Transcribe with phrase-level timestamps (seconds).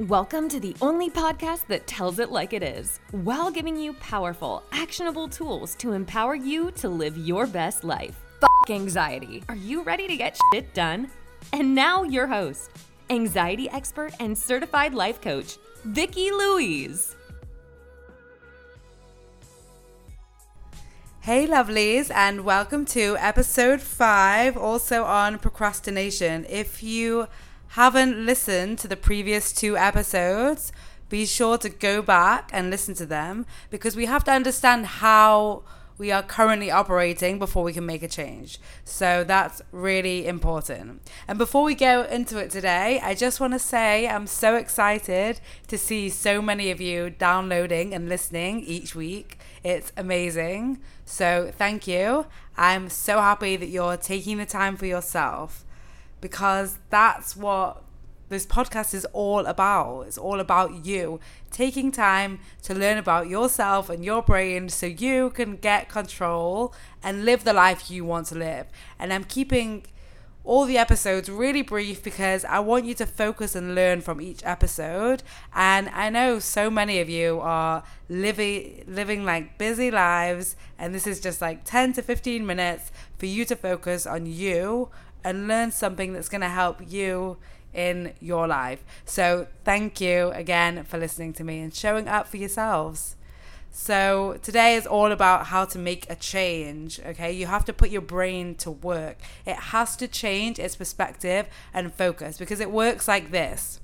[0.00, 4.62] Welcome to the only podcast that tells it like it is, while giving you powerful,
[4.70, 8.14] actionable tools to empower you to live your best life.
[8.38, 9.42] Fuck anxiety.
[9.48, 11.10] Are you ready to get shit done?
[11.54, 12.72] And now your host,
[13.08, 17.16] anxiety expert and certified life coach, Vikki Louise.
[21.22, 26.44] Hey, lovelies, and welcome to episode five, also on procrastination.
[26.50, 27.28] If you
[27.68, 30.72] haven't listened to the previous two episodes,
[31.08, 35.62] be sure to go back and listen to them because we have to understand how
[35.98, 38.58] we are currently operating before we can make a change.
[38.84, 41.00] So that's really important.
[41.26, 45.40] And before we go into it today, I just want to say I'm so excited
[45.68, 49.38] to see so many of you downloading and listening each week.
[49.64, 50.80] It's amazing.
[51.04, 52.26] So thank you.
[52.56, 55.65] I'm so happy that you're taking the time for yourself
[56.20, 57.82] because that's what
[58.28, 60.02] this podcast is all about.
[60.02, 65.30] It's all about you taking time to learn about yourself and your brain so you
[65.30, 68.66] can get control and live the life you want to live.
[68.98, 69.86] And I'm keeping
[70.46, 74.44] all the episodes really brief because I want you to focus and learn from each
[74.44, 75.24] episode.
[75.52, 81.04] And I know so many of you are living living like busy lives and this
[81.04, 84.88] is just like 10 to 15 minutes for you to focus on you
[85.26, 87.36] and learn something that's going to help you
[87.74, 88.84] in your life.
[89.04, 93.16] So, thank you again for listening to me and showing up for yourselves.
[93.72, 97.00] So, today is all about how to make a change.
[97.04, 101.48] Okay, you have to put your brain to work, it has to change its perspective
[101.74, 103.80] and focus because it works like this.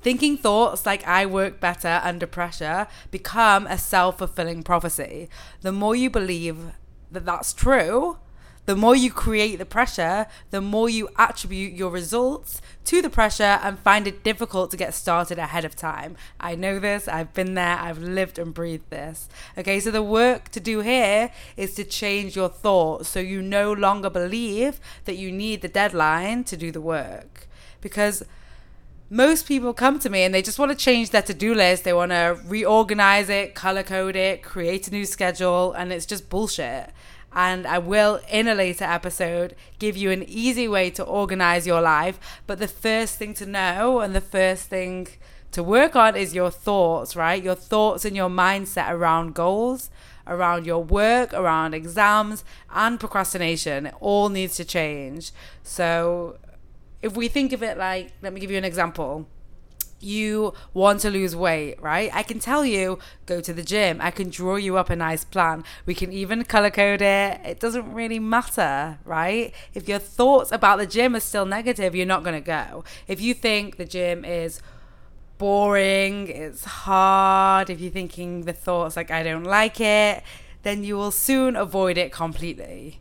[0.00, 5.28] Thinking thoughts like I work better under pressure become a self fulfilling prophecy.
[5.62, 6.58] The more you believe
[7.10, 8.18] that that's true,
[8.68, 13.58] the more you create the pressure, the more you attribute your results to the pressure
[13.62, 16.18] and find it difficult to get started ahead of time.
[16.38, 19.30] I know this, I've been there, I've lived and breathed this.
[19.56, 23.72] Okay, so the work to do here is to change your thoughts so you no
[23.72, 27.48] longer believe that you need the deadline to do the work.
[27.80, 28.22] Because
[29.08, 31.94] most people come to me and they just want to change their to-do list they
[31.94, 36.90] want to reorganize it color code it create a new schedule and it's just bullshit
[37.32, 41.80] and I will, in a later episode, give you an easy way to organize your
[41.80, 42.18] life.
[42.46, 45.08] But the first thing to know and the first thing
[45.52, 47.42] to work on is your thoughts, right?
[47.42, 49.90] Your thoughts and your mindset around goals,
[50.26, 53.86] around your work, around exams, and procrastination.
[53.86, 55.32] It all needs to change.
[55.62, 56.38] So,
[57.02, 59.28] if we think of it like, let me give you an example
[60.00, 62.10] you want to lose weight, right?
[62.14, 63.98] I can tell you, go to the gym.
[64.00, 65.64] I can draw you up a nice plan.
[65.86, 67.40] We can even color code it.
[67.44, 69.52] It doesn't really matter, right?
[69.74, 72.84] If your thoughts about the gym are still negative, you're not going to go.
[73.06, 74.60] If you think the gym is
[75.38, 80.22] boring, it's hard, if you're thinking the thoughts like, I don't like it,
[80.62, 83.00] then you will soon avoid it completely.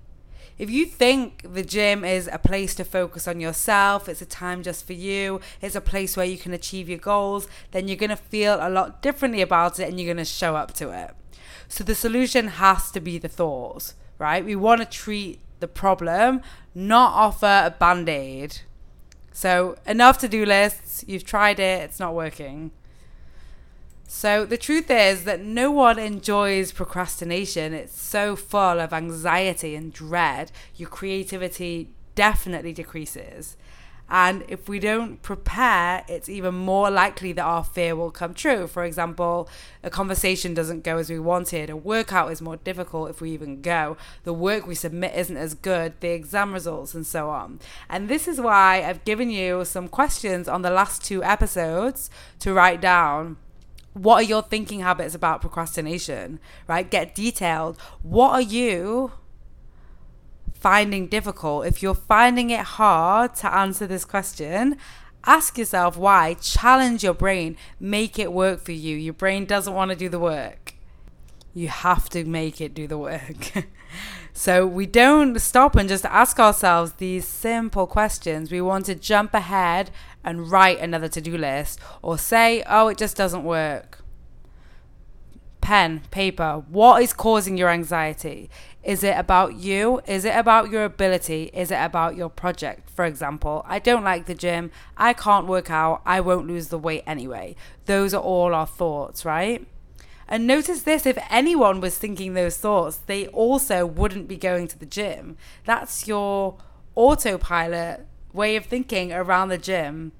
[0.57, 4.63] If you think the gym is a place to focus on yourself, it's a time
[4.63, 8.09] just for you, it's a place where you can achieve your goals, then you're going
[8.09, 11.15] to feel a lot differently about it and you're going to show up to it.
[11.67, 14.43] So the solution has to be the thoughts, right?
[14.43, 16.41] We want to treat the problem,
[16.73, 18.61] not offer a band aid.
[19.31, 22.71] So, enough to do lists, you've tried it, it's not working.
[24.09, 27.73] So the truth is that no one enjoys procrastination.
[27.73, 30.49] It's so full of anxiety and dread.
[30.77, 33.57] Your creativity definitely decreases.
[34.09, 38.65] And if we don't prepare, it's even more likely that our fear will come true.
[38.65, 39.49] For example,
[39.83, 43.61] a conversation doesn't go as we wanted, a workout is more difficult if we even
[43.61, 47.59] go, the work we submit isn't as good, the exam results, and so on.
[47.89, 52.53] And this is why I've given you some questions on the last two episodes to
[52.53, 53.35] write down
[53.97, 56.89] what are your thinking habits about procrastination right?
[56.89, 57.77] Get detailed.
[58.01, 59.11] What are you
[60.53, 61.65] finding difficult?
[61.65, 64.77] If you're finding it hard to answer this question
[65.27, 66.35] ask yourself why.
[66.35, 67.57] Challenge your brain.
[67.79, 68.95] Make it work for you.
[68.95, 70.73] Your brain doesn't want to do the work.
[71.53, 73.53] You have to make it do the work
[74.33, 78.51] So we don't stop and just ask ourselves these simple questions.
[78.51, 79.89] We want to jump ahead
[80.23, 84.03] and write another to do list or say, oh, it just doesn't work.
[85.59, 88.49] Pen, paper, what is causing your anxiety?
[88.83, 90.01] Is it about you?
[90.07, 91.49] Is it about your ability?
[91.53, 92.89] Is it about your project?
[92.89, 94.71] For example, I don't like the gym.
[94.95, 96.01] I can't work out.
[96.05, 97.55] I won't lose the weight anyway.
[97.85, 99.67] Those are all our thoughts, right?
[100.27, 104.77] And notice this if anyone was thinking those thoughts, they also wouldn't be going to
[104.77, 105.37] the gym.
[105.65, 106.57] That's your
[106.95, 110.11] autopilot way of thinking around the gym.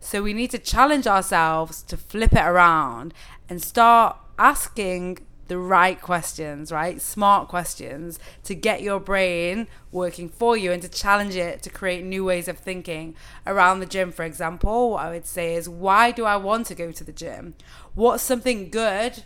[0.00, 3.14] So we need to challenge ourselves to flip it around
[3.48, 5.18] and start asking
[5.48, 7.00] the right questions, right?
[7.00, 12.04] Smart questions to get your brain working for you and to challenge it to create
[12.04, 13.14] new ways of thinking
[13.46, 14.10] around the gym.
[14.10, 17.12] For example, what I would say is, why do I want to go to the
[17.12, 17.54] gym?
[17.94, 19.24] What's something good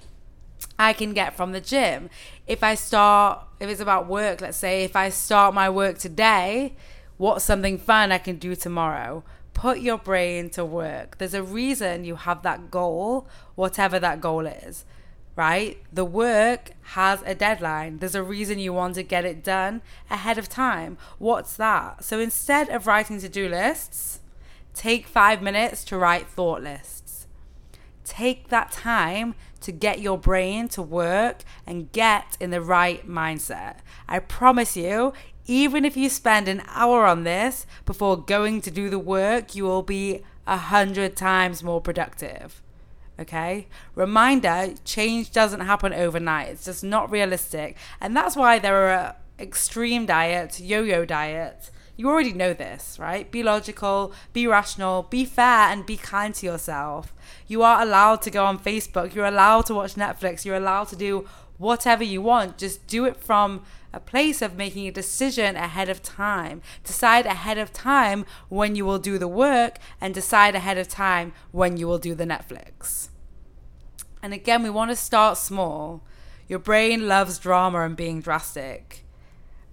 [0.78, 2.10] I can get from the gym?
[2.46, 6.74] If I start, if it's about work, let's say, if I start my work today,
[7.16, 9.24] what's something fun I can do tomorrow?
[9.54, 11.18] Put your brain to work.
[11.18, 13.26] There's a reason you have that goal,
[13.56, 14.84] whatever that goal is
[15.38, 15.78] right?
[15.92, 17.98] The work has a deadline.
[17.98, 20.98] There's a reason you want to get it done ahead of time.
[21.18, 22.02] What's that?
[22.02, 24.18] So instead of writing to do lists,
[24.74, 27.28] take five minutes to write thought lists.
[28.04, 33.78] Take that time to get your brain to work and get in the right mindset.
[34.08, 35.12] I promise you,
[35.46, 39.64] even if you spend an hour on this before going to do the work, you
[39.64, 42.62] will be a hundred times more productive.
[43.20, 43.66] Okay.
[43.94, 46.48] Reminder change doesn't happen overnight.
[46.48, 47.76] It's just not realistic.
[48.00, 51.70] And that's why there are extreme diets, yo yo diets.
[51.98, 53.28] You already know this, right?
[53.28, 57.12] Be logical, be rational, be fair, and be kind to yourself.
[57.48, 59.16] You are allowed to go on Facebook.
[59.16, 60.44] You're allowed to watch Netflix.
[60.44, 62.56] You're allowed to do whatever you want.
[62.56, 66.62] Just do it from a place of making a decision ahead of time.
[66.84, 71.32] Decide ahead of time when you will do the work and decide ahead of time
[71.50, 73.08] when you will do the Netflix.
[74.22, 76.04] And again, we want to start small.
[76.46, 79.04] Your brain loves drama and being drastic.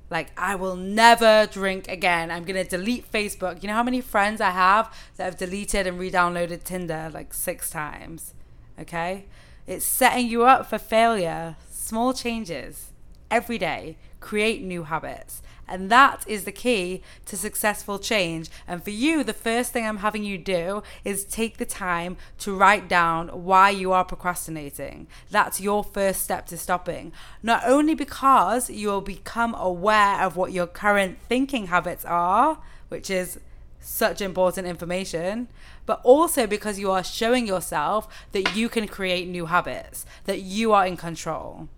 [0.09, 2.29] Like, I will never drink again.
[2.31, 3.61] I'm going to delete Facebook.
[3.63, 7.33] You know how many friends I have that have deleted and re downloaded Tinder like
[7.33, 8.33] six times?
[8.79, 9.25] Okay?
[9.65, 11.55] It's setting you up for failure.
[11.69, 12.91] Small changes
[13.29, 15.41] every day create new habits.
[15.67, 18.49] And that is the key to successful change.
[18.67, 22.55] And for you, the first thing I'm having you do is take the time to
[22.55, 25.07] write down why you are procrastinating.
[25.31, 27.11] That's your first step to stopping.
[27.41, 33.09] Not only because you will become aware of what your current thinking habits are, which
[33.09, 33.39] is
[33.79, 35.47] such important information,
[35.85, 40.73] but also because you are showing yourself that you can create new habits, that you
[40.73, 41.69] are in control.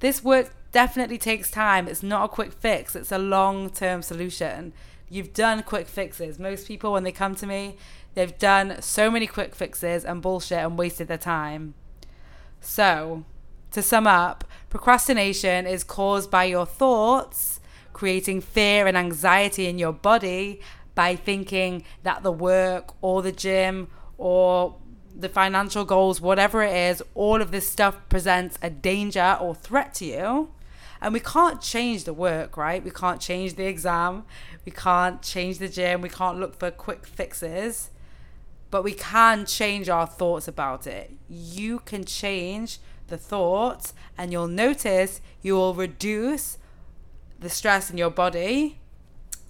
[0.00, 1.88] This work definitely takes time.
[1.88, 4.72] It's not a quick fix, it's a long term solution.
[5.08, 6.38] You've done quick fixes.
[6.38, 7.76] Most people, when they come to me,
[8.14, 11.74] they've done so many quick fixes and bullshit and wasted their time.
[12.60, 13.24] So,
[13.72, 17.60] to sum up, procrastination is caused by your thoughts
[17.92, 20.60] creating fear and anxiety in your body
[20.94, 24.76] by thinking that the work or the gym or
[25.14, 29.94] the financial goals, whatever it is, all of this stuff presents a danger or threat
[29.94, 30.50] to you.
[31.02, 32.84] And we can't change the work, right?
[32.84, 34.24] We can't change the exam.
[34.66, 36.02] We can't change the gym.
[36.02, 37.90] We can't look for quick fixes.
[38.70, 41.12] But we can change our thoughts about it.
[41.28, 42.78] You can change
[43.08, 46.58] the thoughts, and you'll notice you will reduce
[47.38, 48.79] the stress in your body.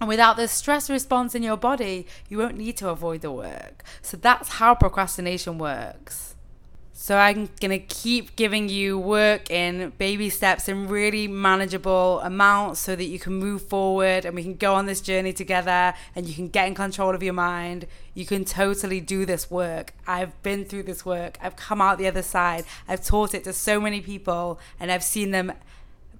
[0.01, 3.83] And without the stress response in your body, you won't need to avoid the work.
[4.01, 6.35] So that's how procrastination works.
[6.91, 12.79] So I'm going to keep giving you work in baby steps in really manageable amounts
[12.79, 16.27] so that you can move forward and we can go on this journey together and
[16.27, 17.85] you can get in control of your mind.
[18.15, 19.93] You can totally do this work.
[20.07, 21.37] I've been through this work.
[21.41, 22.65] I've come out the other side.
[22.87, 25.53] I've taught it to so many people and I've seen them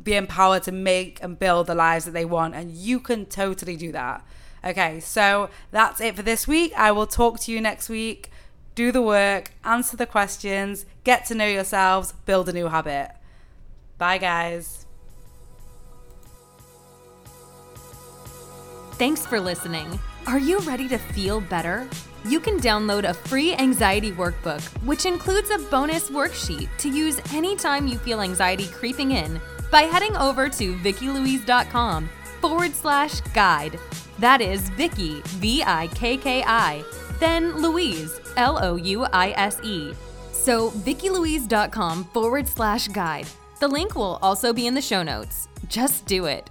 [0.04, 2.56] be empowered to make and build the lives that they want.
[2.56, 4.26] And you can totally do that.
[4.64, 6.72] Okay, so that's it for this week.
[6.78, 8.32] I will talk to you next week
[8.76, 13.12] do the work, answer the questions, get to know yourselves, build a new habit.
[13.98, 14.86] Bye, guys.
[18.94, 20.00] Thanks for listening.
[20.28, 21.88] Are you ready to feel better?
[22.24, 27.88] You can download a free anxiety workbook, which includes a bonus worksheet to use anytime
[27.88, 29.42] you feel anxiety creeping in
[29.72, 32.10] by heading over to VikkiLouise.com
[32.42, 33.80] forward slash guide.
[34.20, 36.84] That is Vikki, V I K K I,
[37.20, 39.94] then Louise, L O U I S E.
[40.32, 43.28] So, VikkiLouise.com forward slash guide.
[43.60, 45.48] The link will also be in the show notes.
[45.68, 46.50] Just do it.